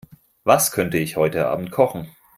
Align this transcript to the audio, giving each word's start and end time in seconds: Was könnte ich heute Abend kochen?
Was 0.45 0.71
könnte 0.71 0.97
ich 0.97 1.15
heute 1.15 1.45
Abend 1.47 1.69
kochen? 1.69 2.09